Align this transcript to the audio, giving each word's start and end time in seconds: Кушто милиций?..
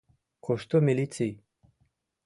Кушто 0.45 0.75
милиций?.. 0.87 1.31